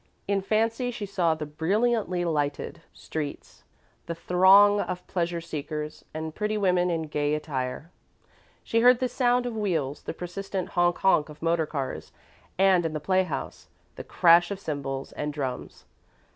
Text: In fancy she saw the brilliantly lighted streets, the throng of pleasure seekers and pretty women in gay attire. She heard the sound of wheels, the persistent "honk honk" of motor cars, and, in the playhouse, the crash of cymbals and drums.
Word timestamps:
In 0.27 0.41
fancy 0.41 0.89
she 0.89 1.05
saw 1.05 1.35
the 1.35 1.45
brilliantly 1.45 2.25
lighted 2.25 2.81
streets, 2.91 3.63
the 4.07 4.15
throng 4.15 4.79
of 4.79 5.05
pleasure 5.05 5.39
seekers 5.41 6.03
and 6.11 6.33
pretty 6.33 6.57
women 6.57 6.89
in 6.89 7.03
gay 7.03 7.35
attire. 7.35 7.91
She 8.63 8.79
heard 8.79 8.97
the 8.99 9.07
sound 9.07 9.45
of 9.45 9.55
wheels, 9.55 10.01
the 10.01 10.13
persistent 10.15 10.69
"honk 10.69 10.97
honk" 10.97 11.29
of 11.29 11.43
motor 11.43 11.67
cars, 11.67 12.11
and, 12.57 12.83
in 12.83 12.93
the 12.93 12.99
playhouse, 12.99 13.67
the 13.95 14.03
crash 14.03 14.49
of 14.49 14.59
cymbals 14.59 15.11
and 15.11 15.31
drums. 15.31 15.85